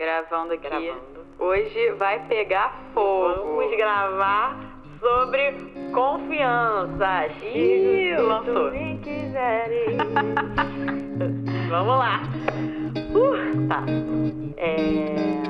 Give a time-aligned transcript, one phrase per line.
[0.00, 0.66] Gravando aqui.
[0.66, 1.26] Gravando.
[1.38, 3.56] Hoje vai pegar fogo.
[3.56, 4.56] Vamos gravar
[4.98, 5.52] sobre
[5.92, 7.26] confiança.
[7.42, 8.70] Ih, lançou.
[8.70, 9.98] Se quiserem.
[11.68, 12.22] Vamos lá.
[13.12, 13.84] Uh, tá.
[14.56, 15.49] É...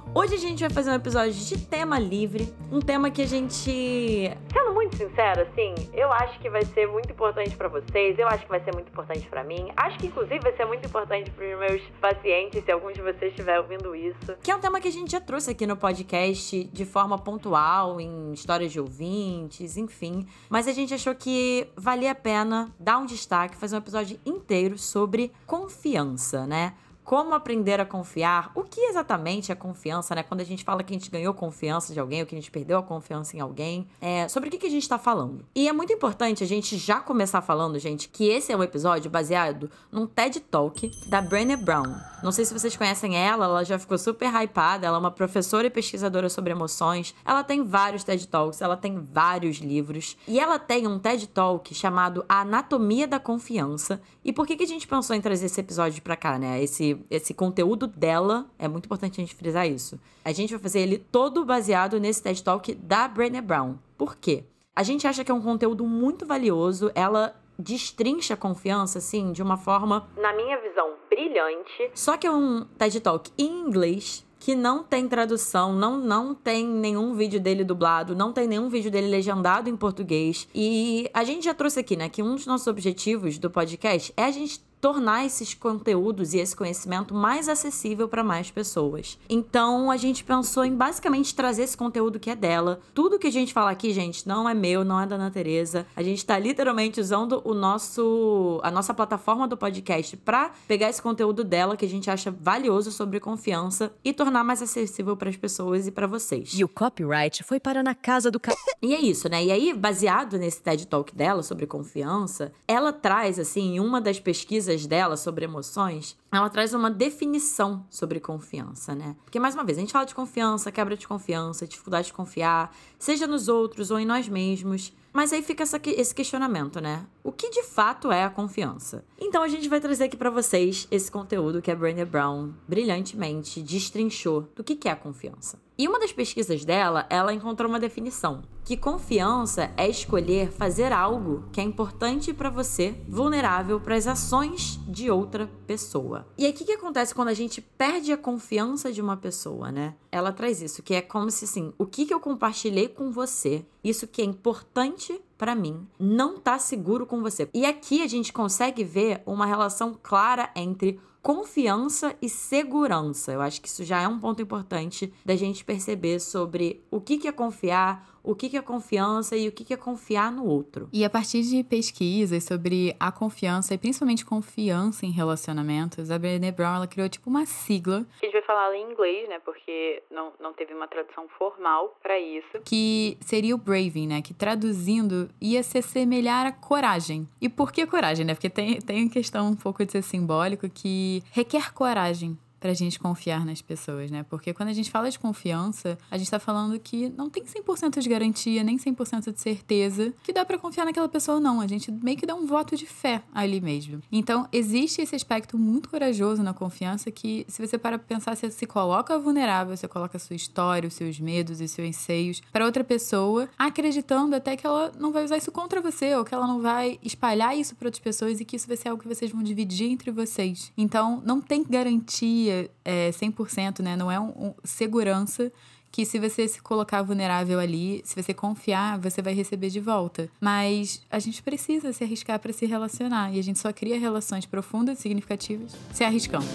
[0.13, 4.29] Hoje a gente vai fazer um episódio de tema livre, um tema que a gente,
[4.51, 8.43] sendo muito sincero, assim, eu acho que vai ser muito importante pra vocês, eu acho
[8.43, 11.57] que vai ser muito importante pra mim, acho que inclusive vai ser muito importante pros
[11.57, 14.35] meus pacientes, se algum de vocês estiver ouvindo isso.
[14.43, 18.01] Que é um tema que a gente já trouxe aqui no podcast de forma pontual,
[18.01, 23.05] em histórias de ouvintes, enfim, mas a gente achou que valia a pena dar um
[23.05, 26.73] destaque, fazer um episódio inteiro sobre confiança, né?
[27.11, 28.53] Como aprender a confiar?
[28.55, 30.23] O que exatamente é confiança, né?
[30.23, 32.49] Quando a gente fala que a gente ganhou confiança de alguém ou que a gente
[32.49, 35.45] perdeu a confiança em alguém, é, sobre o que, que a gente tá falando.
[35.53, 39.11] E é muito importante a gente já começar falando, gente, que esse é um episódio
[39.11, 41.99] baseado num TED Talk da Brené Brown.
[42.23, 45.67] Não sei se vocês conhecem ela, ela já ficou super hypada, ela é uma professora
[45.67, 47.15] e pesquisadora sobre emoções.
[47.25, 50.15] Ela tem vários TED Talks, ela tem vários livros.
[50.27, 53.99] E ela tem um TED Talk chamado A Anatomia da Confiança.
[54.23, 56.61] E por que, que a gente pensou em trazer esse episódio pra cá, né?
[56.61, 59.99] Esse, esse conteúdo dela, é muito importante a gente frisar isso.
[60.23, 63.75] A gente vai fazer ele todo baseado nesse TED Talk da Brené Brown.
[63.97, 64.43] Por quê?
[64.75, 69.43] A gente acha que é um conteúdo muito valioso, ela destrincha a confiança, assim, de
[69.43, 71.91] uma forma, na minha visão, brilhante.
[71.93, 76.65] Só que é um TED Talk em inglês, que não tem tradução, não, não tem
[76.67, 80.47] nenhum vídeo dele dublado, não tem nenhum vídeo dele legendado em português.
[80.53, 84.23] E a gente já trouxe aqui, né, que um dos nossos objetivos do podcast é
[84.23, 89.17] a gente tornar esses conteúdos e esse conhecimento mais acessível para mais pessoas.
[89.29, 92.81] Então a gente pensou em basicamente trazer esse conteúdo que é dela.
[92.93, 95.85] Tudo que a gente fala aqui, gente, não é meu, não é da Ana Teresa.
[95.95, 101.01] A gente tá literalmente usando o nosso a nossa plataforma do podcast para pegar esse
[101.01, 105.37] conteúdo dela que a gente acha valioso sobre confiança e tornar mais acessível para as
[105.37, 106.53] pessoas e para vocês.
[106.55, 108.53] E o copyright foi para na casa do ca...
[108.81, 109.43] E é isso, né?
[109.43, 114.19] E aí, baseado nesse TED Talk dela sobre confiança, ela traz, assim, em uma das
[114.19, 119.15] pesquisas dela sobre emoções, ela traz uma definição sobre confiança, né?
[119.23, 122.75] Porque, mais uma vez, a gente fala de confiança, quebra de confiança, dificuldade de confiar,
[122.97, 124.93] seja nos outros ou em nós mesmos.
[125.13, 127.05] Mas aí fica essa, esse questionamento, né?
[127.23, 129.03] O que de fato é a confiança?
[129.19, 133.61] Então a gente vai trazer aqui para vocês esse conteúdo que a Brené Brown brilhantemente
[133.61, 135.59] destrinchou do que é a confiança.
[135.81, 141.43] E uma das pesquisas dela, ela encontrou uma definição: que confiança é escolher fazer algo
[141.51, 146.27] que é importante para você, vulnerável para as ações de outra pessoa.
[146.37, 149.71] E aí o que, que acontece quando a gente perde a confiança de uma pessoa,
[149.71, 149.95] né?
[150.11, 153.65] Ela traz isso, que é como se assim, o que, que eu compartilhei com você,
[153.83, 157.49] isso que é importante para mim, não tá seguro com você.
[157.51, 163.31] E aqui a gente consegue ver uma relação clara entre confiança e segurança.
[163.31, 167.17] Eu acho que isso já é um ponto importante da gente perceber sobre o que,
[167.17, 170.45] que é confiar, o que, que é confiança e o que, que é confiar no
[170.45, 170.89] outro.
[170.91, 176.51] E a partir de pesquisas sobre a confiança, e principalmente confiança em relacionamentos, a Brené
[176.51, 179.39] Brown ela criou tipo uma sigla A gente vai falar em inglês, né?
[179.43, 182.59] Porque não, não teve uma tradução formal para isso.
[182.65, 184.21] que seria o braving, né?
[184.21, 187.27] Que traduzindo ia se assemelhar a coragem.
[187.39, 188.33] E por que coragem, né?
[188.33, 193.43] Porque tem, tem questão um pouco de ser simbólico que requer coragem pra gente confiar
[193.43, 194.23] nas pessoas, né?
[194.29, 197.99] Porque quando a gente fala de confiança, a gente tá falando que não tem 100%
[197.99, 201.59] de garantia, nem 100% de certeza que dá pra confiar naquela pessoa, não.
[201.59, 203.99] A gente meio que dá um voto de fé ali mesmo.
[204.11, 208.67] Então, existe esse aspecto muito corajoso na confiança que, se você para pensar, você se
[208.67, 212.83] coloca vulnerável, você coloca a sua história, os seus medos e seus anseios pra outra
[212.83, 216.61] pessoa, acreditando até que ela não vai usar isso contra você, ou que ela não
[216.61, 219.41] vai espalhar isso pra outras pessoas e que isso vai ser algo que vocês vão
[219.41, 220.71] dividir entre vocês.
[220.77, 222.50] Então, não tem garantia
[222.83, 223.95] é, 100%, né?
[223.95, 225.51] Não é um, um segurança
[225.91, 230.29] que se você se colocar vulnerável ali, se você confiar, você vai receber de volta.
[230.39, 234.45] Mas a gente precisa se arriscar para se relacionar e a gente só cria relações
[234.45, 236.45] profundas e significativas se arriscando.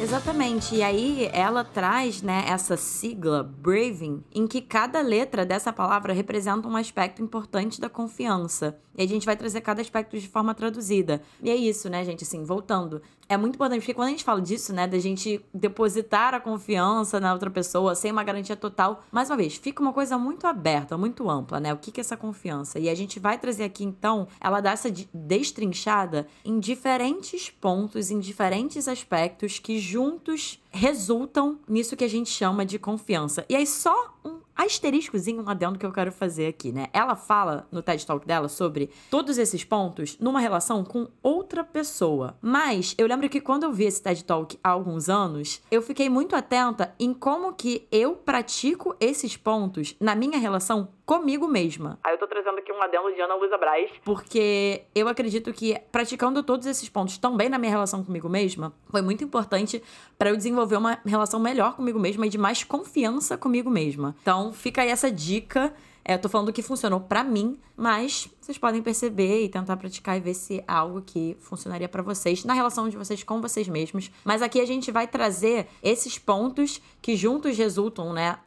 [0.00, 0.76] Exatamente.
[0.76, 6.68] E aí ela traz, né, essa sigla Braving, em que cada letra dessa palavra representa
[6.68, 8.78] um aspecto importante da confiança.
[8.96, 11.20] E a gente vai trazer cada aspecto de forma traduzida.
[11.42, 12.22] E é isso, né, gente?
[12.22, 13.02] Assim, voltando.
[13.28, 17.20] É muito importante, porque quando a gente fala disso, né, da gente depositar a confiança
[17.20, 20.96] na outra pessoa sem uma garantia total, mais uma vez, fica uma coisa muito aberta,
[20.96, 21.74] muito ampla, né?
[21.74, 22.78] O que, que é essa confiança?
[22.78, 28.18] E a gente vai trazer aqui, então, ela dá essa destrinchada em diferentes pontos, em
[28.18, 33.44] diferentes aspectos que juntos resultam nisso que a gente chama de confiança.
[33.46, 36.88] E aí, só um asteriscozinho, um adendo que eu quero fazer aqui, né?
[36.92, 42.36] Ela fala no TED Talk dela sobre todos esses pontos numa relação com outra pessoa.
[42.42, 46.10] Mas eu lembro que quando eu vi esse TED Talk há alguns anos, eu fiquei
[46.10, 51.98] muito atenta em como que eu pratico esses pontos na minha relação comigo mesma.
[52.04, 55.80] Aí eu tô trazendo aqui um adendo de Ana Luísa Braz, porque eu acredito que
[55.90, 59.82] praticando todos esses pontos também na minha relação comigo mesma, foi muito importante
[60.18, 64.14] para eu desenvolver uma relação melhor comigo mesma e de mais confiança comigo mesma.
[64.20, 65.72] Então, fica aí essa dica.
[66.08, 70.16] É, eu tô falando que funcionou para mim, mas vocês podem perceber e tentar praticar
[70.16, 73.68] e ver se é algo que funcionaria para vocês na relação de vocês com vocês
[73.68, 74.10] mesmos.
[74.24, 78.38] Mas aqui a gente vai trazer esses pontos que juntos resultam, né,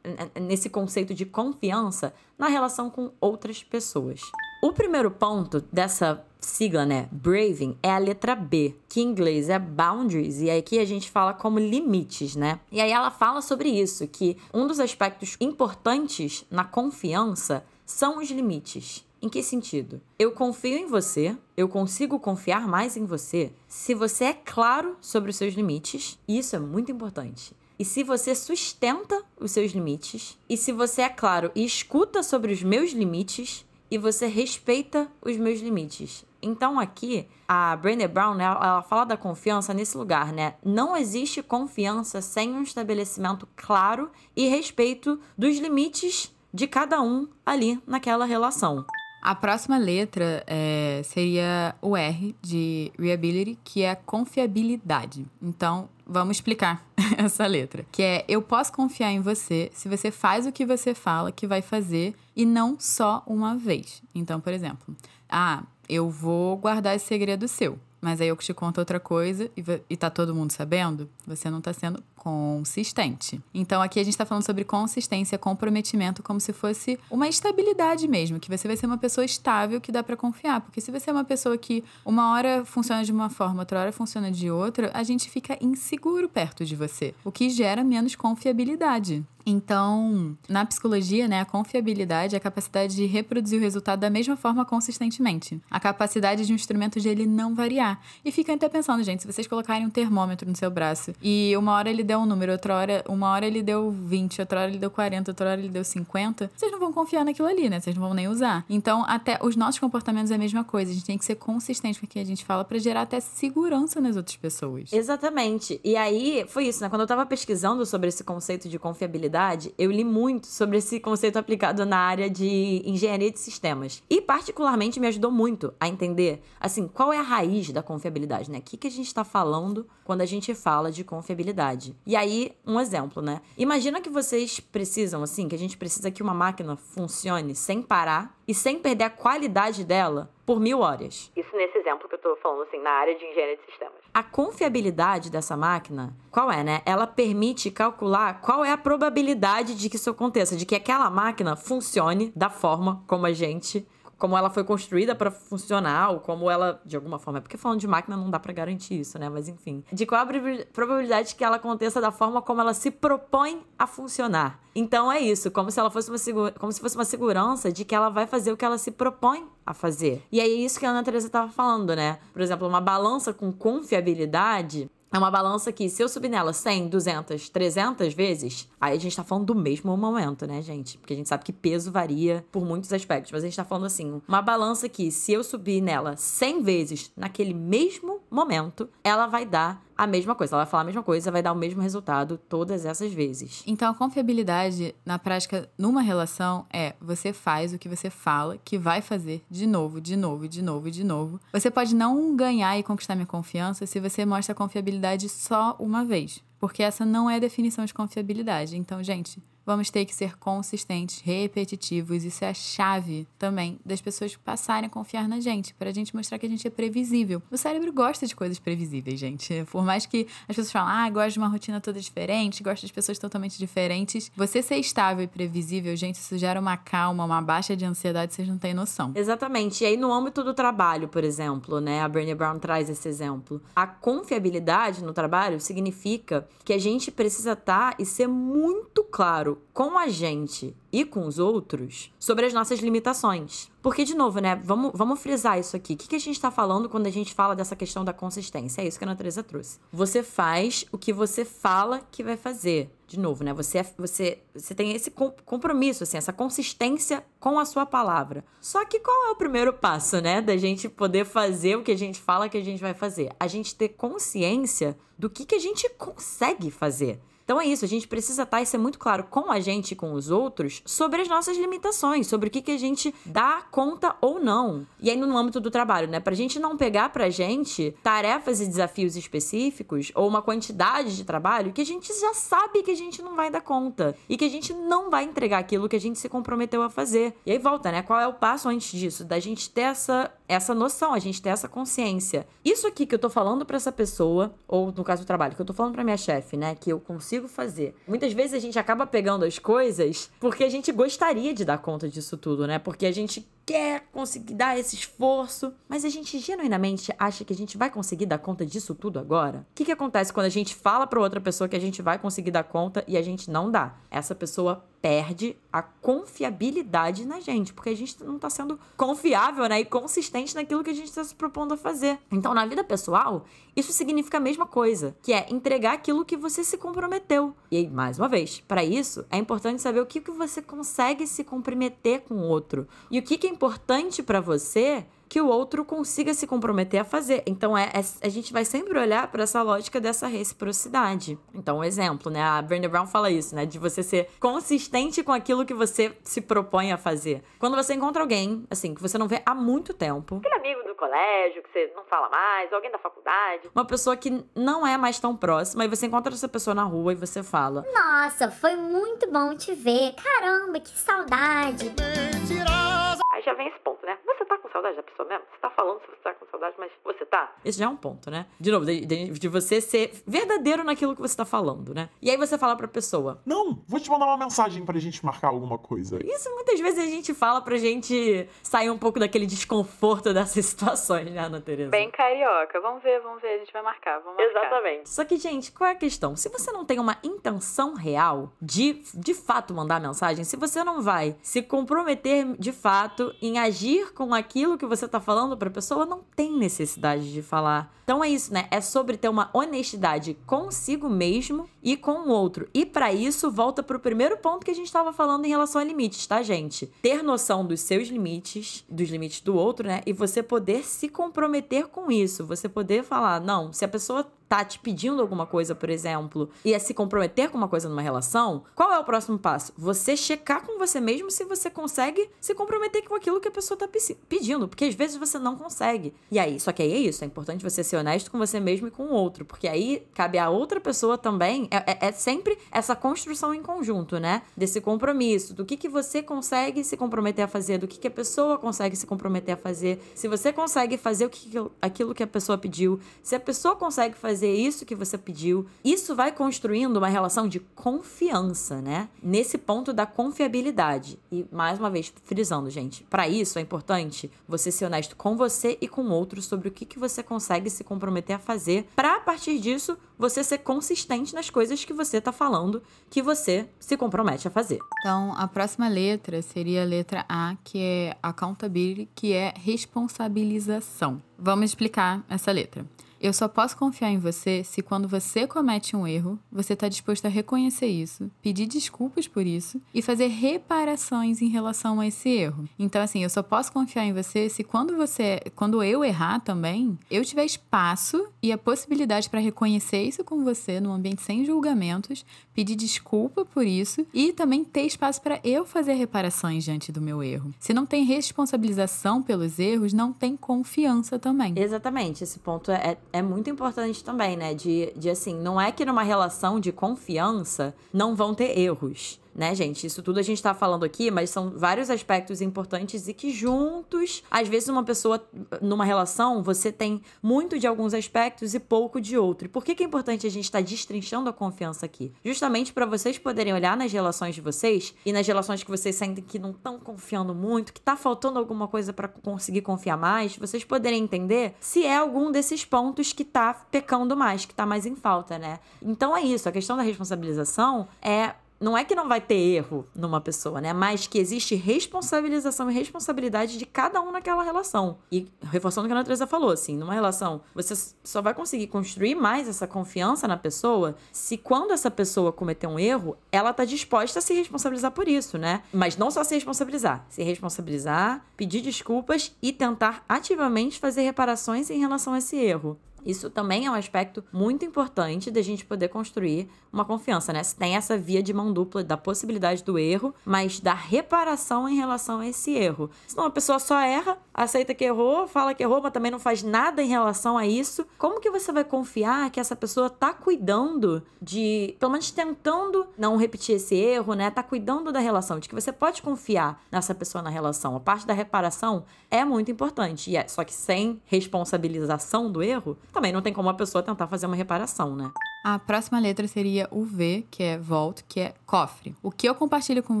[0.40, 4.20] nesse conceito de confiança na relação com outras pessoas.
[4.64, 9.58] O primeiro ponto dessa sigla, né, Braving, é a letra B, que em inglês é
[9.58, 12.58] boundaries, e aqui a gente fala como limites, né?
[12.72, 18.30] E aí ela fala sobre isso, que um dos aspectos importantes na confiança são os
[18.30, 19.04] limites.
[19.20, 20.00] Em que sentido?
[20.18, 25.28] Eu confio em você, eu consigo confiar mais em você se você é claro sobre
[25.28, 27.54] os seus limites, e isso é muito importante.
[27.78, 32.50] E se você sustenta os seus limites, e se você é claro e escuta sobre
[32.50, 36.24] os meus limites, e você respeita os meus limites.
[36.42, 40.54] Então aqui, a Brené Brown, né, ela fala da confiança nesse lugar, né?
[40.64, 47.80] Não existe confiança sem um estabelecimento claro e respeito dos limites de cada um ali
[47.86, 48.84] naquela relação.
[49.22, 55.24] A próxima letra é, seria o R de reliability, que é confiabilidade.
[55.40, 56.84] Então, vamos explicar
[57.16, 57.84] essa letra.
[57.90, 61.46] Que é, eu posso confiar em você se você faz o que você fala que
[61.46, 64.02] vai fazer e não só uma vez.
[64.14, 64.94] Então, por exemplo,
[65.28, 67.78] ah, eu vou guardar esse segredo seu.
[68.04, 71.62] Mas aí eu te conto outra coisa e, e tá todo mundo sabendo, você não
[71.62, 73.40] tá sendo consistente.
[73.54, 78.38] Então aqui a gente está falando sobre consistência, comprometimento, como se fosse uma estabilidade mesmo,
[78.38, 80.60] que você vai ser uma pessoa estável que dá para confiar.
[80.60, 83.90] Porque se você é uma pessoa que uma hora funciona de uma forma, outra hora
[83.90, 89.24] funciona de outra, a gente fica inseguro perto de você, o que gera menos confiabilidade.
[89.46, 94.36] Então, na psicologia, né, a confiabilidade é a capacidade de reproduzir o resultado da mesma
[94.36, 95.60] forma consistentemente.
[95.70, 98.00] A capacidade de um instrumento de ele não variar.
[98.24, 101.72] E fica até pensando, gente, se vocês colocarem um termômetro no seu braço e uma
[101.72, 104.78] hora ele deu um número, outra hora, uma hora ele deu 20, outra hora ele
[104.78, 107.80] deu 40, outra hora ele deu 50, vocês não vão confiar naquilo ali, né?
[107.80, 108.64] Vocês não vão nem usar.
[108.68, 110.90] Então, até os nossos comportamentos é a mesma coisa.
[110.90, 113.20] A gente tem que ser consistente com o que a gente fala para gerar até
[113.20, 114.92] segurança nas outras pessoas.
[114.92, 115.80] Exatamente.
[115.84, 116.88] E aí, foi isso, né?
[116.88, 119.33] Quando eu tava pesquisando sobre esse conceito de confiabilidade,
[119.76, 124.02] eu li muito sobre esse conceito aplicado na área de engenharia de sistemas.
[124.08, 128.58] E, particularmente, me ajudou muito a entender, assim, qual é a raiz da confiabilidade, né?
[128.58, 131.96] O que, que a gente tá falando quando a gente fala de confiabilidade.
[132.06, 133.40] E aí, um exemplo, né?
[133.56, 138.38] Imagina que vocês precisam, assim, que a gente precisa que uma máquina funcione sem parar
[138.46, 141.32] e sem perder a qualidade dela por mil horas.
[141.34, 143.94] Isso nesse exemplo que eu tô falando, assim, na área de engenharia de sistemas.
[144.12, 146.82] A confiabilidade dessa máquina, qual é, né?
[146.84, 151.56] Ela permite calcular qual é a probabilidade de que isso aconteça, de que aquela máquina
[151.56, 153.86] funcione da forma como a gente
[154.18, 157.80] como ela foi construída para funcionar, ou como ela, de alguma forma, é porque falando
[157.80, 159.28] de máquina não dá para garantir isso, né?
[159.28, 160.28] Mas enfim, de qual a
[160.72, 164.60] probabilidade que ela aconteça da forma como ela se propõe a funcionar.
[164.74, 167.94] Então é isso, como se ela fosse uma como se fosse uma segurança de que
[167.94, 170.22] ela vai fazer o que ela se propõe a fazer.
[170.30, 172.18] E aí é isso que a Ana Teresa estava falando, né?
[172.32, 176.88] Por exemplo, uma balança com confiabilidade é uma balança que, se eu subir nela 100,
[176.88, 180.98] 200, 300 vezes, aí a gente tá falando do mesmo momento, né, gente?
[180.98, 183.30] Porque a gente sabe que peso varia por muitos aspectos.
[183.30, 187.12] Mas a gente tá falando assim, uma balança que, se eu subir nela 100 vezes
[187.16, 190.54] naquele mesmo momento, ela vai dar a mesma coisa.
[190.54, 193.62] Ela vai falar a mesma coisa, vai dar o mesmo resultado todas essas vezes.
[193.66, 198.78] Então, a confiabilidade na prática, numa relação, é você faz o que você fala que
[198.78, 201.40] vai fazer de novo, de novo, de novo, de novo.
[201.52, 206.42] Você pode não ganhar e conquistar minha confiança se você mostra confiabilidade só uma vez.
[206.58, 208.76] Porque essa não é a definição de confiabilidade.
[208.76, 212.24] Então, gente, vamos ter que ser consistentes, repetitivos.
[212.24, 216.38] Isso é a chave também das pessoas passarem a confiar na gente, pra gente mostrar
[216.38, 217.42] que a gente é previsível.
[217.50, 219.64] O cérebro gosta de coisas previsíveis, gente.
[219.70, 222.92] Por mais que as pessoas falem, ah, gosto de uma rotina toda diferente, gosto de
[222.92, 224.30] pessoas totalmente diferentes.
[224.36, 228.48] Você ser estável e previsível, gente, isso gera uma calma, uma baixa de ansiedade, vocês
[228.48, 229.12] não têm noção.
[229.14, 229.84] Exatamente.
[229.84, 232.02] E aí, no âmbito do trabalho, por exemplo, né?
[232.02, 233.60] A Brené Brown traz esse exemplo.
[233.74, 239.98] A confiabilidade no trabalho significa que a gente precisa estar e ser muito claro com
[239.98, 243.70] a gente e com os outros sobre as nossas limitações.
[243.82, 244.56] Porque, de novo, né?
[244.64, 245.92] Vamos, vamos frisar isso aqui.
[245.94, 248.80] O que, que a gente está falando quando a gente fala dessa questão da consistência?
[248.80, 249.78] É isso que a natureza trouxe.
[249.92, 252.90] Você faz o que você fala que vai fazer.
[253.06, 253.52] De novo, né?
[253.52, 258.42] Você, é, você, você tem esse compromisso, assim, essa consistência com a sua palavra.
[258.60, 260.40] Só que qual é o primeiro passo, né?
[260.40, 263.30] Da gente poder fazer o que a gente fala que a gente vai fazer?
[263.38, 267.20] A gente ter consciência do que, que a gente consegue fazer.
[267.44, 269.96] Então é isso, a gente precisa estar e ser muito claro com a gente e
[269.96, 274.16] com os outros sobre as nossas limitações, sobre o que, que a gente dá conta
[274.20, 274.86] ou não.
[274.98, 276.20] E aí no âmbito do trabalho, né?
[276.20, 281.72] Pra gente não pegar pra gente tarefas e desafios específicos ou uma quantidade de trabalho
[281.72, 284.50] que a gente já sabe que a gente não vai dar conta e que a
[284.50, 287.34] gente não vai entregar aquilo que a gente se comprometeu a fazer.
[287.44, 288.02] E aí volta, né?
[288.02, 289.24] Qual é o passo antes disso?
[289.24, 292.46] Da gente ter essa, essa noção, a gente ter essa consciência.
[292.64, 295.62] Isso aqui que eu tô falando para essa pessoa, ou no caso do trabalho, que
[295.62, 296.74] eu tô falando pra minha chefe, né?
[296.74, 297.94] Que eu consigo fazer.
[298.06, 302.08] Muitas vezes a gente acaba pegando as coisas porque a gente gostaria de dar conta
[302.08, 302.78] disso tudo, né?
[302.78, 307.56] Porque a gente quer conseguir dar esse esforço, mas a gente genuinamente acha que a
[307.56, 309.66] gente vai conseguir dar conta disso tudo agora?
[309.70, 312.18] O que, que acontece quando a gente fala para outra pessoa que a gente vai
[312.18, 313.94] conseguir dar conta e a gente não dá?
[314.10, 319.80] Essa pessoa perde a confiabilidade na gente, porque a gente não tá sendo confiável, né,
[319.80, 322.18] e consistente naquilo que a gente está se propondo a fazer.
[322.32, 323.44] Então, na vida pessoal,
[323.76, 327.54] isso significa a mesma coisa, que é entregar aquilo que você se comprometeu.
[327.70, 331.26] E aí, mais uma vez, para isso é importante saber o que, que você consegue
[331.26, 335.48] se comprometer com o outro e o que, que é importante para você que o
[335.48, 337.42] outro consiga se comprometer a fazer.
[337.44, 341.36] Então, é, é a gente vai sempre olhar para essa lógica dessa reciprocidade.
[341.52, 342.40] Então, um exemplo, né?
[342.40, 343.66] A Brené Brown fala isso, né?
[343.66, 347.42] De você ser consistente com aquilo que você se propõe a fazer.
[347.58, 350.36] Quando você encontra alguém, assim, que você não vê há muito tempo.
[350.36, 353.68] Aquele amigo do colégio que você não fala mais, alguém da faculdade.
[353.74, 357.10] Uma pessoa que não é mais tão próxima, e você encontra essa pessoa na rua
[357.10, 360.14] e você fala: Nossa, foi muito bom te ver.
[360.14, 361.86] Caramba, que saudade.
[361.88, 363.18] Mentirosa!
[363.32, 364.16] Aí já vem esse ponto, né?
[364.44, 365.44] Você tá com saudade da pessoa mesmo?
[365.50, 367.56] Você tá falando se você tá com saudade, mas você tá?
[367.64, 368.44] Esse já é um ponto, né?
[368.60, 372.10] De novo, de, de, de você ser verdadeiro naquilo que você tá falando, né?
[372.20, 375.48] E aí você fala pra pessoa: Não, vou te mandar uma mensagem pra gente marcar
[375.48, 376.18] alguma coisa.
[376.22, 381.32] Isso muitas vezes a gente fala pra gente sair um pouco daquele desconforto dessas situações,
[381.32, 381.90] né, Ana Tereza?
[381.90, 382.78] Bem carioca.
[382.82, 384.60] Vamos ver, vamos ver, a gente vai marcar, vamos marcar.
[384.60, 385.08] Exatamente.
[385.08, 386.36] Só que, gente, qual é a questão?
[386.36, 391.00] Se você não tem uma intenção real de, de fato, mandar mensagem, se você não
[391.00, 396.04] vai se comprometer de fato em agir com aquilo que você tá falando pra pessoa,
[396.04, 397.94] não tem necessidade de falar.
[398.04, 398.66] Então é isso, né?
[398.70, 402.68] É sobre ter uma honestidade consigo mesmo e com o outro.
[402.74, 405.84] E para isso, volta pro primeiro ponto que a gente estava falando em relação a
[405.84, 406.86] limites, tá, gente?
[407.00, 410.02] Ter noção dos seus limites, dos limites do outro, né?
[410.04, 412.44] E você poder se comprometer com isso.
[412.44, 416.72] Você poder falar, não, se a pessoa tá te pedindo alguma coisa, por exemplo, e
[416.72, 419.72] é se comprometer com uma coisa numa relação, qual é o próximo passo?
[419.76, 423.76] Você checar com você mesmo se você consegue se comprometer com aquilo que a pessoa
[423.76, 423.88] tá
[424.28, 426.14] pedindo, porque às vezes você não consegue.
[426.30, 428.86] E aí, só que aí é isso, é importante você ser honesto com você mesmo
[428.86, 432.56] e com o outro, porque aí cabe a outra pessoa também, é, é, é sempre
[432.70, 434.42] essa construção em conjunto, né?
[434.56, 438.10] Desse compromisso, do que que você consegue se comprometer a fazer, do que que a
[438.10, 441.50] pessoa consegue se comprometer a fazer, se você consegue fazer o que,
[441.82, 445.66] aquilo que a pessoa pediu, se a pessoa consegue fazer fazer isso que você pediu.
[445.82, 449.08] Isso vai construindo uma relação de confiança, né?
[449.22, 451.18] Nesse ponto da confiabilidade.
[451.32, 455.78] E mais uma vez, frisando, gente, para isso é importante você ser honesto com você
[455.80, 459.16] e com o outro sobre o que, que você consegue se comprometer a fazer, para
[459.16, 463.96] a partir disso você ser consistente nas coisas que você tá falando que você se
[463.96, 464.78] compromete a fazer.
[465.00, 471.22] Então, a próxima letra seria a letra A, que é accountability, que é responsabilização.
[471.38, 472.86] Vamos explicar essa letra.
[473.20, 477.26] Eu só posso confiar em você se quando você comete um erro, você está disposto
[477.26, 482.68] a reconhecer isso, pedir desculpas por isso e fazer reparações em relação a esse erro.
[482.78, 486.98] Então, assim, eu só posso confiar em você se quando você, quando eu errar também,
[487.10, 492.24] eu tiver espaço e a possibilidade para reconhecer isso com você num ambiente sem julgamentos,
[492.54, 497.22] pedir desculpa por isso e também ter espaço para eu fazer reparações diante do meu
[497.22, 497.52] erro.
[497.58, 501.54] Se não tem responsabilização pelos erros, não tem confiança também.
[501.56, 504.54] Exatamente, esse ponto é, é muito importante também, né?
[504.54, 509.20] De, de assim, não é que numa relação de confiança não vão ter erros.
[509.34, 509.86] Né, gente?
[509.86, 514.22] Isso tudo a gente tá falando aqui, mas são vários aspectos importantes e que juntos,
[514.30, 515.22] às vezes uma pessoa
[515.60, 519.46] numa relação, você tem muito de alguns aspectos e pouco de outro.
[519.46, 522.12] E por que que é importante a gente estar tá destrinchando a confiança aqui?
[522.24, 526.22] Justamente para vocês poderem olhar nas relações de vocês e nas relações que vocês sentem
[526.22, 530.64] que não estão confiando muito, que tá faltando alguma coisa para conseguir confiar mais, vocês
[530.64, 534.94] poderem entender se é algum desses pontos que tá pecando mais, que tá mais em
[534.94, 535.58] falta, né?
[535.82, 539.86] Então é isso, a questão da responsabilização é não é que não vai ter erro
[539.94, 540.72] numa pessoa, né?
[540.72, 544.96] Mas que existe responsabilização e responsabilidade de cada um naquela relação.
[545.12, 549.14] E reforçando o que a Natureza falou, assim, numa relação, você só vai conseguir construir
[549.14, 554.18] mais essa confiança na pessoa se quando essa pessoa cometer um erro, ela tá disposta
[554.18, 555.62] a se responsabilizar por isso, né?
[555.70, 561.78] Mas não só se responsabilizar, se responsabilizar, pedir desculpas e tentar ativamente fazer reparações em
[561.78, 562.78] relação a esse erro.
[563.04, 567.42] Isso também é um aspecto muito importante da gente poder construir uma confiança, né?
[567.42, 571.76] Se tem essa via de mão dupla da possibilidade do erro, mas da reparação em
[571.76, 572.90] relação a esse erro.
[573.06, 576.42] Senão a pessoa só erra, aceita que errou, fala que errou, mas também não faz
[576.42, 577.86] nada em relação a isso.
[577.96, 583.16] Como que você vai confiar que essa pessoa tá cuidando de, pelo menos tentando não
[583.16, 584.30] repetir esse erro, né?
[584.30, 587.76] Tá cuidando da relação, de que você pode confiar nessa pessoa na relação.
[587.76, 592.76] A parte da reparação é muito importante, e é, só que sem responsabilização do erro,
[592.92, 595.12] também não tem como a pessoa tentar fazer uma reparação, né?
[595.44, 598.96] A próxima letra seria o V, que é vault, que é cofre.
[599.02, 600.00] O que eu compartilho com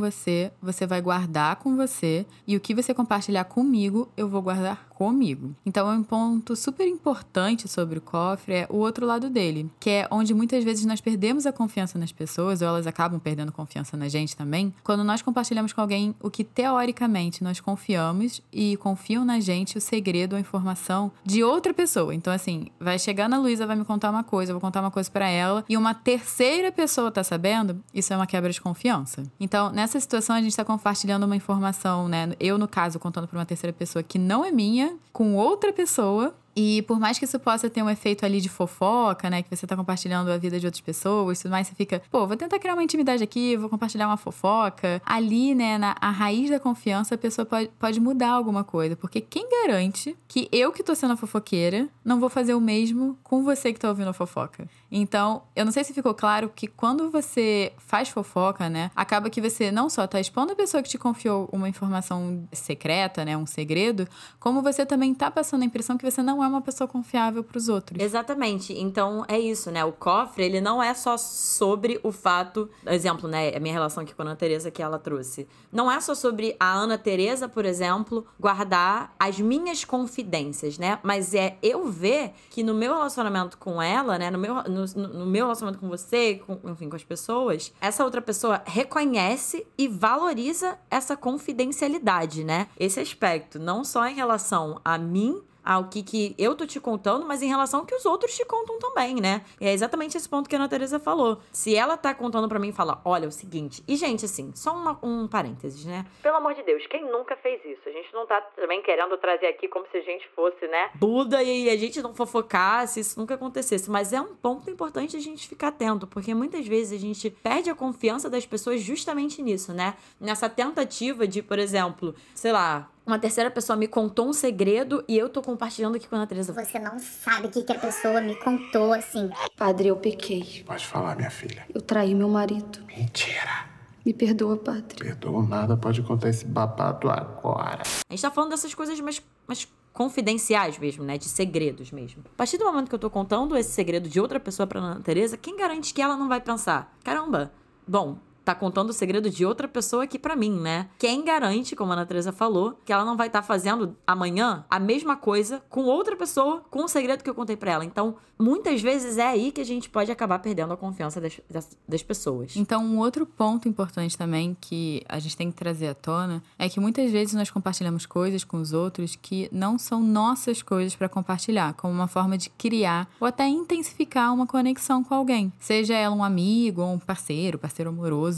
[0.00, 4.88] você, você vai guardar com você, e o que você compartilhar comigo, eu vou guardar
[4.88, 5.54] comigo.
[5.66, 10.08] Então, um ponto super importante sobre o cofre é o outro lado dele, que é
[10.10, 14.08] onde muitas vezes nós perdemos a confiança nas pessoas, ou elas acabam perdendo confiança na
[14.08, 19.40] gente também, quando nós compartilhamos com alguém o que teoricamente nós confiamos e confiam na
[19.40, 22.14] gente o segredo a informação de outra pessoa.
[22.14, 24.90] Então, assim, vai chegar na Luísa, vai me contar uma coisa, eu vou contar uma
[24.90, 29.22] coisa para ela, e uma terceira pessoa tá sabendo, isso é uma quebra de confiança.
[29.38, 32.32] Então, nessa situação, a gente tá compartilhando uma informação, né?
[32.38, 36.34] Eu, no caso, contando pra uma terceira pessoa que não é minha, com outra pessoa
[36.56, 39.42] e por mais que isso possa ter um efeito ali de fofoca, né?
[39.42, 42.36] Que você tá compartilhando a vida de outras pessoas, tudo mais, você fica, pô, vou
[42.36, 45.02] tentar criar uma intimidade aqui, vou compartilhar uma fofoca.
[45.04, 48.96] Ali, né, na a raiz da confiança, a pessoa pode, pode mudar alguma coisa.
[48.96, 53.18] Porque quem garante que eu que tô sendo a fofoqueira não vou fazer o mesmo
[53.22, 54.68] com você que tá ouvindo a fofoca?
[54.90, 59.40] Então, eu não sei se ficou claro que quando você faz fofoca, né, acaba que
[59.40, 63.46] você não só tá expondo a pessoa que te confiou uma informação secreta, né, um
[63.46, 64.06] segredo,
[64.38, 67.58] como você também tá passando a impressão que você não é uma pessoa confiável para
[67.58, 68.00] os outros.
[68.00, 68.72] Exatamente.
[68.72, 69.84] Então é isso, né?
[69.84, 74.14] O cofre, ele não é só sobre o fato, exemplo, né, a minha relação aqui
[74.14, 75.46] com a Ana Teresa que ela trouxe.
[75.72, 80.98] Não é só sobre a Ana Teresa, por exemplo, guardar as minhas confidências, né?
[81.02, 85.26] Mas é eu ver que no meu relacionamento com ela, né, no meu, no, no
[85.26, 90.78] meu relacionamento com você, com, enfim, com as pessoas, essa outra pessoa reconhece e valoriza
[90.90, 92.68] essa confidencialidade, né?
[92.78, 97.24] Esse aspecto, não só em relação a mim, ao que, que eu tô te contando,
[97.24, 99.44] mas em relação ao que os outros te contam também, né?
[99.60, 101.38] E é exatamente esse ponto que a Ana Teresa falou.
[101.50, 103.82] Se ela tá contando para mim e fala, olha, é o seguinte.
[103.88, 106.04] E, gente, assim, só uma, um parênteses, né?
[106.22, 107.88] Pelo amor de Deus, quem nunca fez isso?
[107.88, 110.90] A gente não tá também querendo trazer aqui como se a gente fosse, né?
[110.94, 113.90] Buda e a gente não fofocasse, isso nunca acontecesse.
[113.90, 117.70] Mas é um ponto importante a gente ficar atento, porque muitas vezes a gente perde
[117.70, 119.94] a confiança das pessoas justamente nisso, né?
[120.20, 125.16] Nessa tentativa de, por exemplo, sei lá, uma terceira pessoa me contou um segredo e
[125.16, 126.52] eu tô compartilhando aqui com a Ana Teresa.
[126.52, 129.30] Você não sabe o que, que a pessoa me contou, assim.
[129.56, 130.62] Padre, eu pequei.
[130.66, 131.66] Pode falar, minha filha.
[131.74, 132.78] Eu traí meu marido.
[132.86, 133.74] Mentira.
[134.04, 134.96] Me perdoa, padre.
[134.98, 137.82] Perdoa nada, pode contar esse babado agora.
[138.08, 141.16] A gente tá falando dessas coisas mais, mais confidenciais mesmo, né?
[141.16, 142.22] De segredos mesmo.
[142.26, 145.00] A partir do momento que eu tô contando esse segredo de outra pessoa pra Ana
[145.00, 146.94] Teresa, quem garante que ela não vai pensar?
[147.02, 147.50] Caramba,
[147.86, 150.88] bom, tá contando o segredo de outra pessoa aqui para mim, né?
[150.98, 154.64] Quem garante, como a Ana Teresa falou, que ela não vai estar tá fazendo amanhã
[154.68, 157.84] a mesma coisa com outra pessoa com o segredo que eu contei para ela.
[157.84, 161.76] Então, muitas vezes é aí que a gente pode acabar perdendo a confiança das, das,
[161.88, 162.56] das, pessoas.
[162.56, 166.68] Então, um outro ponto importante também que a gente tem que trazer à tona é
[166.68, 171.08] que muitas vezes nós compartilhamos coisas com os outros que não são nossas coisas para
[171.08, 176.14] compartilhar, como uma forma de criar ou até intensificar uma conexão com alguém, seja ela
[176.14, 178.33] um amigo ou um parceiro, parceiro amoroso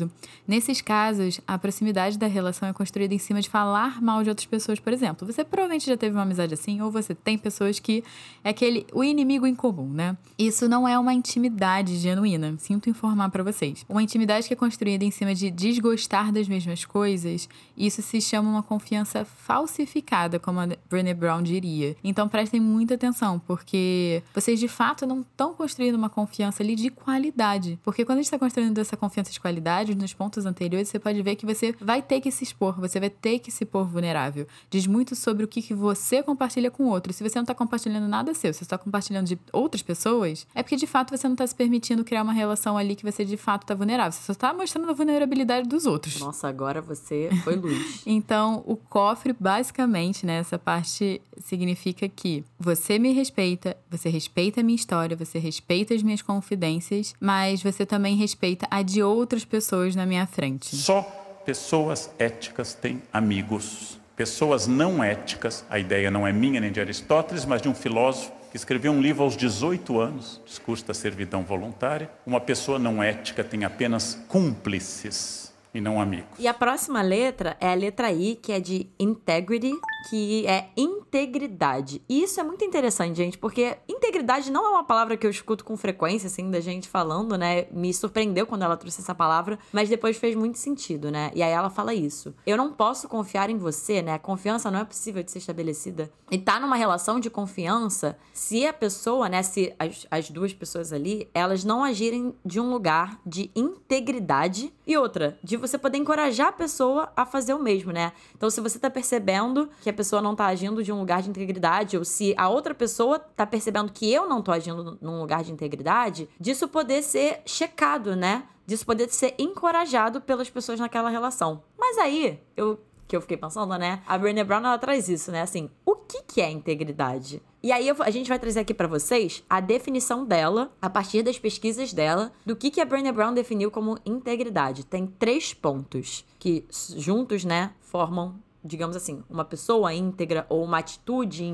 [0.46, 4.46] Nesses casos, a proximidade da relação é construída em cima de falar mal de outras
[4.46, 5.26] pessoas, por exemplo.
[5.26, 8.04] Você provavelmente já teve uma amizade assim, ou você tem pessoas que
[8.44, 10.16] é aquele o inimigo em comum, né?
[10.38, 12.54] Isso não é uma intimidade genuína.
[12.58, 13.84] Sinto informar para vocês.
[13.88, 18.48] Uma intimidade que é construída em cima de desgostar das mesmas coisas, isso se chama
[18.48, 21.96] uma confiança falsificada, como a Brené Brown diria.
[22.02, 26.90] Então prestem muita atenção, porque vocês de fato não estão construindo uma confiança ali de
[26.90, 27.78] qualidade.
[27.82, 31.20] Porque quando a gente está construindo essa confiança de qualidade, nos pontos anteriores, você pode
[31.22, 34.46] ver que você vai ter que se expor, você vai ter que se pôr vulnerável.
[34.70, 37.16] Diz muito sobre o que, que você compartilha com outros.
[37.16, 40.76] Se você não está compartilhando nada seu, você está compartilhando de outras pessoas, é porque
[40.76, 43.62] de fato você não está se permitindo criar uma relação ali que você de fato
[43.62, 44.12] está vulnerável.
[44.12, 46.18] Você só está mostrando a vulnerabilidade dos outros.
[46.20, 48.04] Nossa, agora você foi luz.
[48.06, 54.64] Então, o cofre, basicamente, né, essa parte significa que você me respeita, você respeita a
[54.64, 59.94] minha história, você respeita as minhas confidências, mas você também respeita a de outras pessoas
[59.94, 60.74] na minha frente.
[60.74, 61.02] Só
[61.44, 63.98] pessoas éticas têm amigos.
[64.16, 68.32] Pessoas não éticas, a ideia não é minha nem de Aristóteles, mas de um filósofo
[68.50, 72.10] que escreveu um livro aos 18 anos, Discurso da Servidão Voluntária.
[72.24, 75.45] Uma pessoa não ética tem apenas cúmplices
[75.76, 76.26] e não amigos.
[76.38, 79.72] E a próxima letra é a letra I, que é de integrity,
[80.08, 82.02] que é integridade.
[82.08, 85.64] E isso é muito interessante, gente, porque integridade não é uma palavra que eu escuto
[85.64, 87.66] com frequência, assim, da gente falando, né?
[87.70, 91.30] Me surpreendeu quando ela trouxe essa palavra, mas depois fez muito sentido, né?
[91.34, 92.34] E aí ela fala isso.
[92.46, 94.14] Eu não posso confiar em você, né?
[94.14, 96.10] A confiança não é possível de ser estabelecida.
[96.30, 99.42] E tá numa relação de confiança se a pessoa, né?
[99.42, 104.96] Se as, as duas pessoas ali, elas não agirem de um lugar de integridade e
[104.96, 108.12] outra, de poder encorajar a pessoa a fazer o mesmo, né?
[108.36, 111.30] Então, se você tá percebendo que a pessoa não tá agindo de um lugar de
[111.30, 115.42] integridade, ou se a outra pessoa tá percebendo que eu não tô agindo num lugar
[115.42, 118.44] de integridade, disso poder ser checado, né?
[118.64, 121.62] Disso poder ser encorajado pelas pessoas naquela relação.
[121.78, 124.02] Mas aí, eu que eu fiquei pensando, né?
[124.06, 125.42] A Brené Brown ela traz isso, né?
[125.42, 127.42] Assim, o que que é integridade?
[127.62, 131.22] E aí eu- a gente vai trazer aqui pra vocês a definição dela, a partir
[131.22, 134.84] das pesquisas dela, do que que a Brené Brown definiu como integridade.
[134.86, 136.64] Tem três pontos que
[136.96, 141.44] juntos, né, formam digamos assim, uma pessoa íntegra ou uma atitude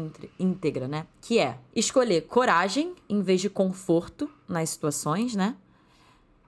[0.41, 1.07] íntegra, né?
[1.21, 5.55] Que é escolher coragem em vez de conforto nas situações, né?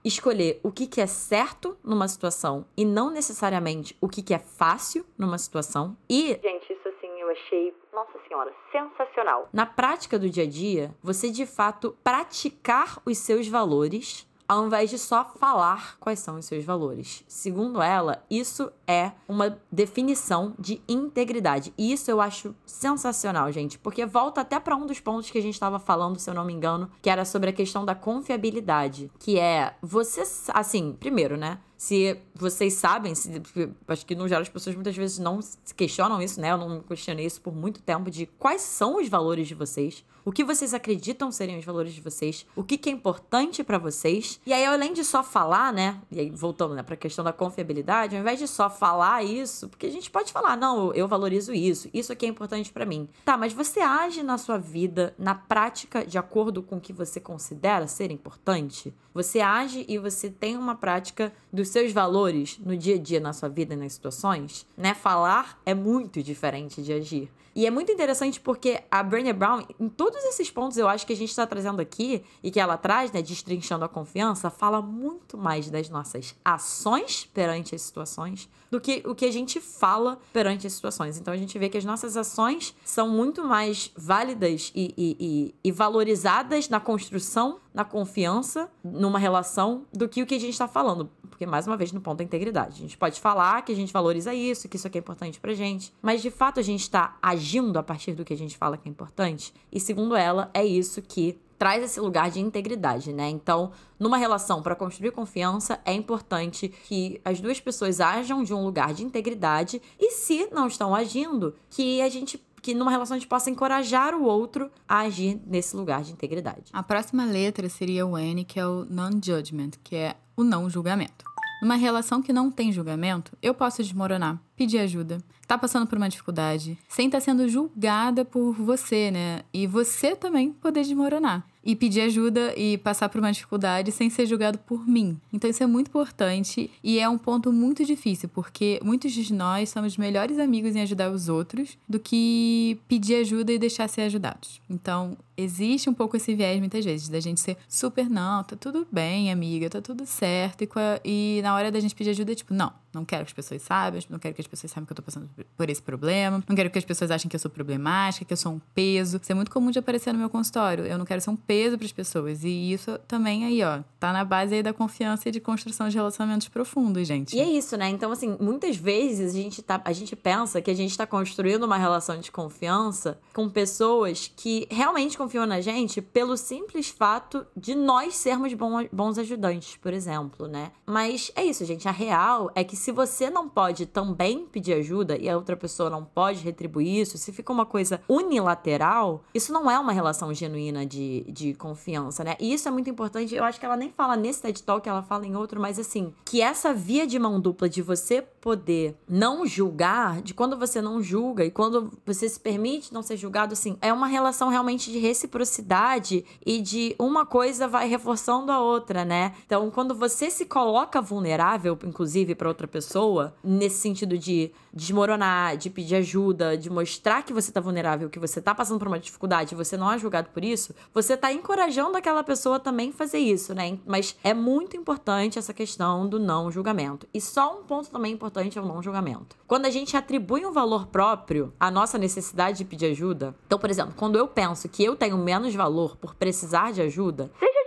[0.05, 4.39] Escolher o que, que é certo numa situação e não necessariamente o que, que é
[4.39, 5.97] fácil numa situação.
[6.07, 9.49] E, gente, isso assim eu achei, nossa senhora, sensacional.
[9.51, 14.27] Na prática do dia a dia, você de fato praticar os seus valores.
[14.47, 17.23] Ao invés de só falar quais são os seus valores.
[17.27, 21.73] Segundo ela, isso é uma definição de integridade.
[21.77, 25.41] E isso eu acho sensacional, gente, porque volta até para um dos pontos que a
[25.41, 29.11] gente estava falando, se eu não me engano, que era sobre a questão da confiabilidade,
[29.19, 31.59] que é você, assim, primeiro, né?
[31.77, 33.41] Se vocês sabem, se,
[33.87, 36.51] acho que no geral as pessoas muitas vezes não se questionam isso, né?
[36.51, 40.03] Eu não me questionei isso por muito tempo de quais são os valores de vocês,
[40.25, 43.77] o que vocês acreditam serem os valores de vocês, o que, que é importante para
[43.77, 44.41] vocês.
[44.45, 46.01] E aí, além de só falar, né?
[46.11, 49.69] E aí, voltando né, para a questão da confiabilidade, ao invés de só falar isso,
[49.69, 53.07] porque a gente pode falar, não, eu valorizo isso, isso aqui é importante para mim.
[53.23, 57.19] Tá, mas você age na sua vida, na prática, de acordo com o que você
[57.19, 58.93] considera ser importante?
[59.13, 61.31] Você age e você tem uma prática
[61.65, 64.93] dos seus valores no dia a dia, na sua vida e nas situações, né?
[64.93, 67.31] Falar é muito diferente de agir.
[67.55, 71.13] E é muito interessante porque a Brené Brown, em todos esses pontos eu acho que
[71.13, 75.37] a gente está trazendo aqui e que ela traz, né, destrinchando a confiança, fala muito
[75.37, 80.67] mais das nossas ações perante as situações do que o que a gente fala perante
[80.67, 81.17] as situações.
[81.17, 85.55] Então a gente vê que as nossas ações são muito mais válidas e, e, e,
[85.63, 90.67] e valorizadas na construção, na confiança, numa relação, do que o que a gente está
[90.67, 91.09] falando.
[91.29, 92.75] Porque, mais uma vez, no ponto da integridade.
[92.75, 95.53] A gente pode falar que a gente valoriza isso, que isso aqui é importante pra
[95.53, 97.44] gente, mas de fato a gente está agindo
[97.79, 99.53] a partir do que a gente fala que é importante.
[99.71, 103.29] E segundo ela, é isso que traz esse lugar de integridade, né?
[103.29, 108.63] Então, numa relação para construir confiança, é importante que as duas pessoas ajam de um
[108.63, 113.19] lugar de integridade e se não estão agindo, que a gente que numa relação a
[113.19, 116.63] gente possa encorajar o outro a agir nesse lugar de integridade.
[116.73, 121.25] A próxima letra seria o N, que é o non-judgment, que é o não julgamento.
[121.61, 126.09] Numa relação que não tem julgamento, eu posso desmoronar, pedir ajuda, tá passando por uma
[126.09, 129.41] dificuldade, sem estar sendo julgada por você, né?
[129.53, 131.45] E você também poder desmoronar.
[131.63, 135.19] E pedir ajuda e passar por uma dificuldade sem ser julgado por mim.
[135.33, 139.69] Então isso é muito importante e é um ponto muito difícil, porque muitos de nós
[139.69, 144.61] somos melhores amigos em ajudar os outros do que pedir ajuda e deixar ser ajudados.
[144.69, 148.87] Então, existe um pouco esse viés muitas vezes da gente ser super, não, tá tudo
[148.91, 150.63] bem, amiga, tá tudo certo.
[150.63, 150.69] E,
[151.03, 153.99] e na hora da gente pedir ajuda, tipo, não, não quero que as pessoas saibam,
[154.09, 156.43] não quero que as as pessoas saibam que eu tô passando por esse problema.
[156.47, 159.19] Não quero que as pessoas achem que eu sou problemática, que eu sou um peso.
[159.21, 160.85] Isso é muito comum de aparecer no meu consultório.
[160.85, 162.43] Eu não quero ser um peso para as pessoas.
[162.43, 165.95] E isso também aí, ó, tá na base aí da confiança e de construção de
[165.95, 167.35] relacionamentos profundos, gente.
[167.35, 167.89] E é isso, né?
[167.89, 171.63] Então, assim, muitas vezes a gente, tá, a gente pensa que a gente tá construindo
[171.63, 177.73] uma relação de confiança com pessoas que realmente confiam na gente pelo simples fato de
[177.73, 180.71] nós sermos bons, bons ajudantes, por exemplo, né?
[180.85, 181.87] Mas é isso, gente.
[181.87, 185.89] A real é que se você não pode também pedir ajuda e a outra pessoa
[185.89, 190.85] não pode retribuir isso, se fica uma coisa unilateral, isso não é uma relação genuína
[190.85, 192.35] de, de confiança, né?
[192.39, 193.33] E isso é muito importante.
[193.33, 196.13] Eu acho que ela nem fala nesse TED Talk, ela fala em outro, mas assim,
[196.23, 201.01] que essa via de mão dupla de você poder não julgar, de quando você não
[201.01, 204.99] julga e quando você se permite não ser julgado, assim, é uma relação realmente de
[205.15, 209.33] reciprocidade e de uma coisa vai reforçando a outra, né?
[209.45, 215.69] Então, quando você se coloca vulnerável, inclusive, para outra pessoa, nesse sentido de desmoronar, de
[215.69, 219.53] pedir ajuda, de mostrar que você tá vulnerável, que você tá passando por uma dificuldade
[219.53, 223.53] e você não é julgado por isso, você tá encorajando aquela pessoa também fazer isso,
[223.55, 223.79] né?
[223.85, 227.07] Mas é muito importante essa questão do não julgamento.
[227.13, 229.35] E só um ponto também importante é o não julgamento.
[229.47, 233.69] Quando a gente atribui um valor próprio à nossa necessidade de pedir ajuda, então, por
[233.69, 237.64] exemplo, quando eu penso que eu tenho menos valor por precisar de ajuda, seja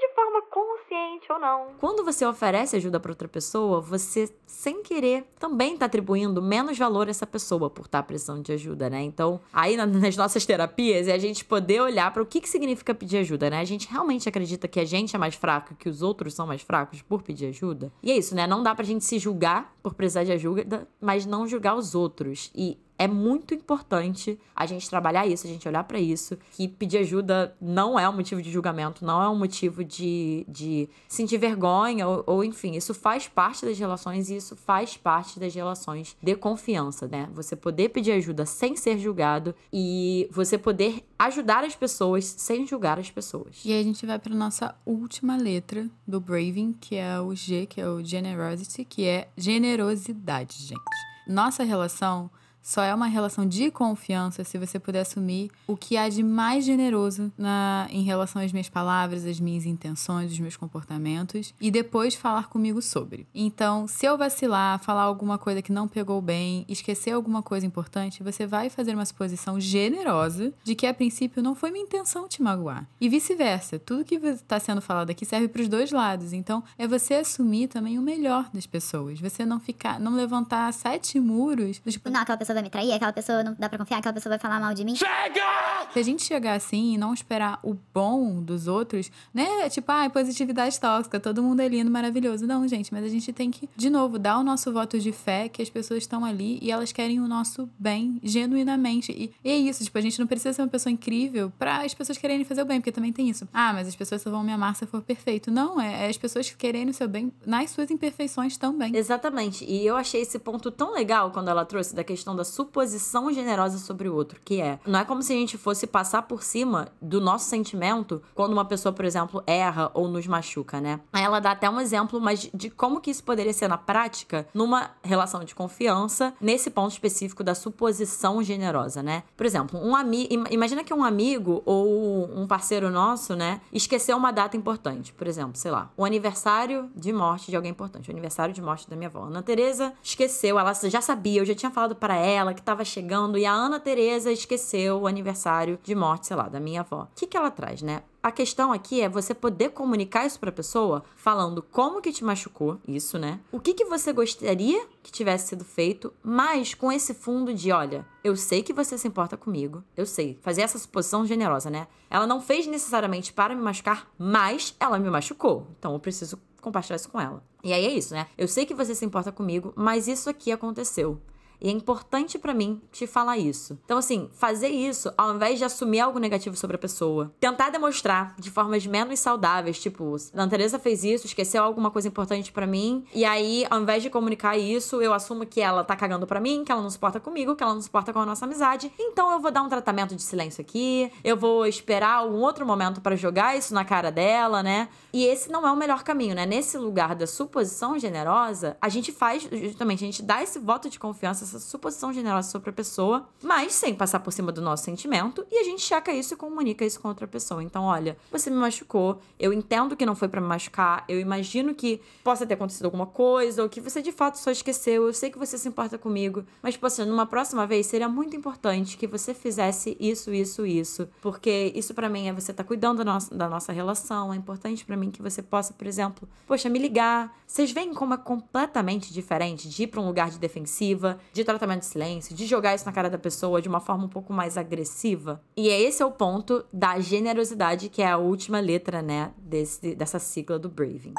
[1.19, 1.69] consciente ou não.
[1.79, 7.09] Quando você oferece ajuda para outra pessoa, você, sem querer, também está atribuindo menos valor
[7.09, 9.03] a essa pessoa por estar tá precisando de ajuda, né?
[9.03, 12.95] Então, aí nas nossas terapias, é a gente poder olhar para o que, que significa
[12.95, 13.61] pedir ajuda, né?
[13.61, 16.63] A gente realmente acredita que a gente é mais fraco, que os outros são mais
[16.63, 17.93] fracos por pedir ajuda.
[18.03, 18.47] E é isso, né?
[18.47, 22.51] Não dá pra gente se julgar por precisar de ajuda, mas não julgar os outros.
[22.55, 26.99] E é muito importante a gente trabalhar isso, a gente olhar para isso, que pedir
[26.99, 32.09] ajuda não é um motivo de julgamento, não é um motivo de, de sentir vergonha,
[32.09, 36.35] ou, ou, enfim, isso faz parte das relações e isso faz parte das relações de
[36.35, 37.29] confiança, né?
[37.35, 42.99] Você poder pedir ajuda sem ser julgado e você poder ajudar as pessoas sem julgar
[42.99, 43.61] as pessoas.
[43.65, 47.67] E aí a gente vai para nossa última letra do Braving, que é o G,
[47.67, 50.81] que é o Generosity, que é generosidade, gente.
[51.29, 52.31] Nossa relação
[52.69, 56.67] só é uma relação de confiança se você puder assumir o que há de mais
[56.67, 62.15] generoso na, em relação às minhas palavras, às minhas intenções, os meus comportamentos e depois
[62.15, 63.27] falar comigo sobre.
[63.35, 68.23] Então, se eu vacilar, falar alguma coisa que não pegou bem, esquecer alguma coisa importante,
[68.23, 72.43] você vai fazer uma suposição generosa de que a princípio não foi minha intenção te
[72.43, 72.87] magoar.
[73.01, 73.79] E vice-versa.
[73.79, 76.35] Tudo que está sendo falado aqui serve para os dois lados.
[76.35, 79.19] Então, é você assumir também o melhor das pessoas.
[79.19, 81.81] Você não ficar, não levantar sete muros.
[81.89, 84.31] Tipo, não, aquela pessoa vai me trair, aquela pessoa não dá pra confiar, aquela pessoa
[84.31, 84.95] vai falar mal de mim.
[84.95, 85.89] Chega!
[85.93, 89.69] Se a gente chegar assim e não esperar o bom dos outros, né?
[89.71, 92.47] Tipo, ah, positividade tóxica, todo mundo é lindo, maravilhoso.
[92.47, 95.49] Não, gente, mas a gente tem que, de novo, dar o nosso voto de fé
[95.49, 99.13] que as pessoas estão ali e elas querem o nosso bem genuinamente.
[99.13, 101.95] E, e é isso, tipo, a gente não precisa ser uma pessoa incrível para as
[101.95, 103.49] pessoas quererem fazer o bem, porque também tem isso.
[103.53, 105.51] Ah, mas as pessoas só vão me amar se eu for perfeito.
[105.51, 108.95] Não, é, é as pessoas querendo o seu bem nas suas imperfeições também.
[108.95, 109.65] Exatamente.
[109.65, 113.79] E eu achei esse ponto tão legal quando ela trouxe da questão da suposição generosa
[113.79, 116.89] sobre o outro, que é, não é como se a gente fosse passar por cima
[117.01, 121.01] do nosso sentimento quando uma pessoa, por exemplo, erra ou nos machuca, né?
[121.13, 124.47] Aí ela dá até um exemplo, mas de como que isso poderia ser na prática
[124.53, 129.23] numa relação de confiança, nesse ponto específico da suposição generosa, né?
[129.37, 134.33] Por exemplo, um amigo, imagina que um amigo ou um parceiro nosso, né, esqueceu uma
[134.33, 138.55] data importante, por exemplo, sei lá, o aniversário de morte de alguém importante, o aniversário
[138.55, 139.25] de morte da minha avó.
[139.25, 142.85] Ana Teresa esqueceu, ela já sabia, eu já tinha falado para ela ela que estava
[142.85, 147.03] chegando e a Ana Teresa esqueceu o aniversário de morte, sei lá, da minha avó.
[147.03, 148.03] O que, que ela traz, né?
[148.23, 152.25] A questão aqui é você poder comunicar isso para a pessoa, falando como que te
[152.25, 153.41] machucou, isso, né?
[153.53, 158.05] O que que você gostaria que tivesse sido feito, mas com esse fundo de, olha,
[158.23, 160.39] eu sei que você se importa comigo, eu sei.
[160.43, 161.87] Fazer essa suposição generosa, né?
[162.11, 165.69] Ela não fez necessariamente para me machucar, mas ela me machucou.
[165.79, 167.43] Então eu preciso compartilhar isso com ela.
[167.63, 168.27] E aí é isso, né?
[168.37, 171.21] Eu sei que você se importa comigo, mas isso aqui aconteceu.
[171.61, 173.79] E é importante para mim te falar isso.
[173.85, 177.33] Então, assim, fazer isso ao invés de assumir algo negativo sobre a pessoa.
[177.41, 182.53] Tentar demonstrar de formas menos saudáveis, tipo, a Teresa fez isso, esqueceu alguma coisa importante
[182.53, 186.27] para mim, e aí, ao invés de comunicar isso, eu assumo que ela tá cagando
[186.27, 188.27] para mim, que ela não se porta comigo, que ela não se porta com a
[188.27, 188.93] nossa amizade.
[188.99, 193.01] Então, eu vou dar um tratamento de silêncio aqui, eu vou esperar um outro momento
[193.01, 194.89] para jogar isso na cara dela, né?
[195.13, 196.47] E esse não é o melhor caminho, né?
[196.47, 200.99] Nesse lugar da suposição generosa, a gente faz, justamente, a gente dá esse voto de
[200.99, 205.47] confiança essa suposição generosa sobre a pessoa, mas sem passar por cima do nosso sentimento,
[205.51, 207.63] e a gente checa isso e comunica isso com outra pessoa.
[207.63, 211.75] Então, olha, você me machucou, eu entendo que não foi para me machucar, eu imagino
[211.75, 215.31] que possa ter acontecido alguma coisa, ou que você de fato só esqueceu, eu sei
[215.31, 219.33] que você se importa comigo, mas, poxa, numa próxima vez seria muito importante que você
[219.35, 223.49] fizesse isso, isso, isso, porque isso para mim é você tá cuidando da nossa, da
[223.49, 227.37] nossa relação, é importante para mim que você possa, por exemplo, poxa, me ligar.
[227.47, 231.81] Vocês veem como é completamente diferente de ir pra um lugar de defensiva, de tratamento
[231.81, 234.57] de silêncio, de jogar isso na cara da pessoa de uma forma um pouco mais
[234.57, 235.41] agressiva?
[235.57, 239.95] E é esse é o ponto da generosidade, que é a última letra, né, desse,
[239.95, 241.15] dessa sigla do Braving.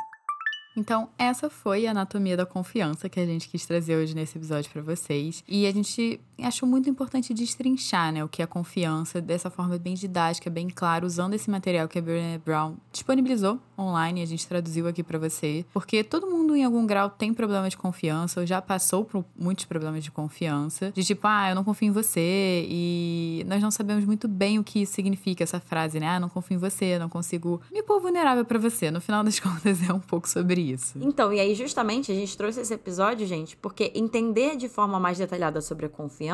[0.77, 4.71] Então, essa foi a anatomia da confiança que a gente quis trazer hoje nesse episódio
[4.71, 5.43] para vocês.
[5.47, 9.93] E a gente achou muito importante destrinchar, né, o que é confiança dessa forma bem
[9.93, 14.87] didática, bem clara, usando esse material que a Brené Brown disponibilizou online, a gente traduziu
[14.87, 18.61] aqui para você, porque todo mundo em algum grau tem problema de confiança ou já
[18.61, 23.43] passou por muitos problemas de confiança, de tipo, ah, eu não confio em você, e
[23.47, 26.07] nós não sabemos muito bem o que significa essa frase, né?
[26.07, 28.91] Ah, não confio em você, não consigo me pôr vulnerável para você.
[28.91, 30.97] No final das contas é um pouco sobre isso.
[31.01, 35.17] Então, e aí justamente a gente trouxe esse episódio, gente, porque entender de forma mais
[35.17, 36.28] detalhada sobre a confiança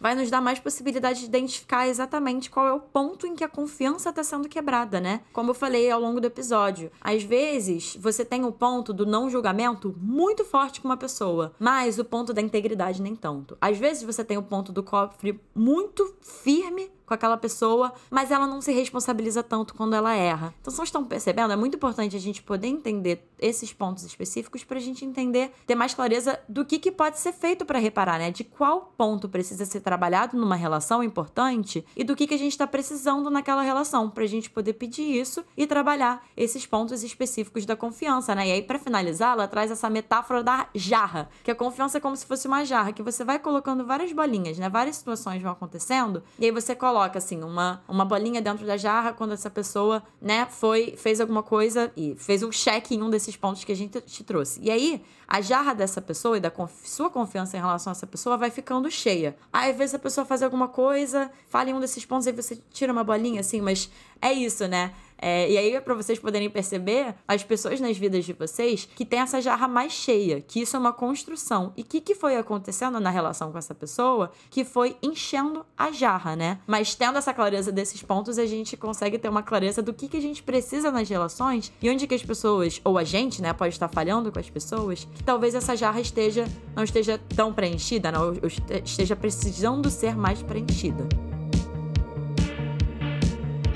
[0.00, 3.48] vai nos dar mais possibilidade de identificar exatamente qual é o ponto em que a
[3.48, 5.22] confiança está sendo quebrada, né?
[5.32, 9.30] Como eu falei ao longo do episódio, às vezes você tem o ponto do não
[9.30, 13.56] julgamento muito forte com uma pessoa, mas o ponto da integridade nem tanto.
[13.60, 18.46] Às vezes você tem o ponto do cofre muito firme com aquela pessoa, mas ela
[18.46, 20.54] não se responsabiliza tanto quando ela erra.
[20.60, 21.52] Então, vocês estão percebendo?
[21.52, 25.74] É muito importante a gente poder entender esses pontos específicos para a gente entender, ter
[25.74, 28.30] mais clareza do que, que pode ser feito para reparar, né?
[28.30, 32.52] De qual ponto precisa ser trabalhado numa relação importante e do que, que a gente
[32.52, 37.64] está precisando naquela relação, para a gente poder pedir isso e trabalhar esses pontos específicos
[37.64, 38.48] da confiança, né?
[38.48, 42.16] E aí, para finalizar, ela traz essa metáfora da jarra, que a confiança é como
[42.16, 44.68] se fosse uma jarra, que você vai colocando várias bolinhas, né?
[44.68, 48.76] Várias situações vão acontecendo, e aí você coloca coloca assim uma, uma bolinha dentro da
[48.76, 53.08] jarra quando essa pessoa, né, foi fez alguma coisa e fez um cheque em um
[53.08, 54.60] desses pontos que a gente te trouxe.
[54.60, 58.06] E aí, a jarra dessa pessoa e da conf sua confiança em relação a essa
[58.06, 59.36] pessoa vai ficando cheia.
[59.52, 62.58] Aí, às vezes a pessoa faz alguma coisa, fala em um desses pontos e você
[62.70, 63.88] tira uma bolinha assim, mas
[64.20, 64.92] é isso, né?
[65.20, 69.04] É, e aí é para vocês poderem perceber as pessoas nas vidas de vocês que
[69.04, 71.72] tem essa jarra mais cheia, que isso é uma construção.
[71.76, 75.90] E o que, que foi acontecendo na relação com essa pessoa que foi enchendo a
[75.90, 76.60] jarra, né?
[76.66, 80.16] Mas tendo essa clareza desses pontos, a gente consegue ter uma clareza do que, que
[80.16, 83.74] a gente precisa nas relações e onde que as pessoas, ou a gente, né, pode
[83.74, 88.32] estar falhando com as pessoas, que talvez essa jarra esteja não esteja tão preenchida, não,
[88.84, 91.27] esteja precisando ser mais preenchida.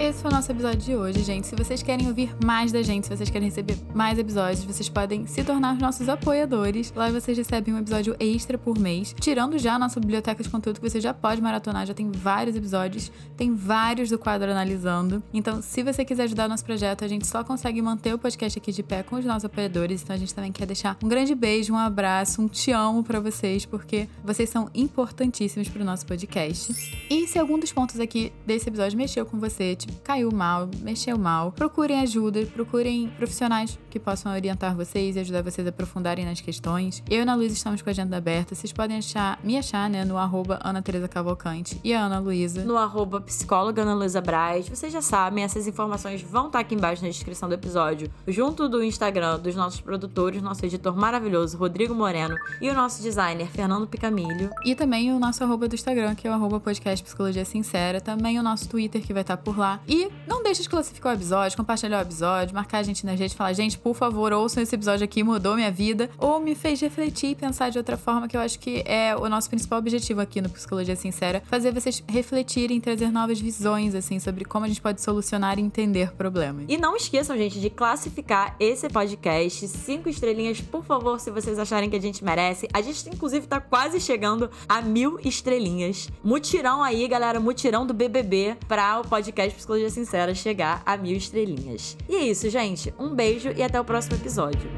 [0.02, 1.46] Esse foi o nosso episódio de hoje, gente.
[1.46, 5.28] Se vocês querem ouvir mais da gente, se vocês querem receber mais episódios, vocês podem
[5.28, 6.92] se tornar nossos apoiadores.
[6.96, 10.80] Lá vocês recebem um episódio extra por mês, tirando já a nossa biblioteca de conteúdo
[10.80, 15.22] que você já pode maratonar, já tem vários episódios, tem vários do quadro analisando.
[15.32, 18.58] Então, se você quiser ajudar o nosso projeto, a gente só consegue manter o podcast
[18.58, 20.02] aqui de pé com os nossos apoiadores.
[20.02, 23.20] Então, a gente também quer deixar um grande beijo, um abraço, um te amo para
[23.20, 26.74] vocês, porque vocês são importantíssimos para o nosso podcast.
[27.08, 31.18] E se algum dos pontos aqui desse episódio mexeu com você, tipo, caiu mal, mexeu
[31.18, 36.40] mal, procurem ajuda, procurem profissionais que possam orientar vocês e ajudar vocês a aprofundarem nas
[36.40, 37.02] questões.
[37.08, 38.54] Eu e Ana Luísa estamos com a agenda aberta.
[38.54, 42.64] Vocês podem achar, me achar, né, no arroba Ana Teresa Cavalcante e a Ana Luísa.
[42.64, 44.68] No arroba psicóloga Ana Luísa Braz.
[44.68, 48.82] Vocês já sabem, essas informações vão estar aqui embaixo na descrição do episódio, junto do
[48.82, 54.50] Instagram dos nossos produtores, nosso editor maravilhoso, Rodrigo Moreno, e o nosso designer, Fernando Picamilho.
[54.64, 58.00] E também o nosso arroba do Instagram, que é o arroba podcast Psicologia Sincera.
[58.00, 59.80] Também o nosso Twitter, que vai estar por lá.
[59.86, 63.34] E não deixe de classificar o episódio, compartilhar o episódio, marcar a gente na rede
[63.34, 66.10] e falar, gente, por favor, ouçam esse episódio aqui, mudou minha vida.
[66.18, 69.28] Ou me fez refletir e pensar de outra forma, que eu acho que é o
[69.28, 74.44] nosso principal objetivo aqui no Psicologia Sincera, fazer vocês refletirem, trazer novas visões, assim, sobre
[74.44, 76.66] como a gente pode solucionar e entender problemas.
[76.68, 81.90] E não esqueçam, gente, de classificar esse podcast cinco estrelinhas, por favor, se vocês acharem
[81.90, 82.68] que a gente merece.
[82.72, 86.08] A gente, inclusive, tá quase chegando a mil estrelinhas.
[86.22, 91.96] Mutirão aí, galera, mutirão do BBB para o podcast Psicologia Sincera chegar a mil estrelinhas.
[92.08, 92.92] E é isso, gente.
[92.98, 94.68] Um beijo e até o próximo episódio.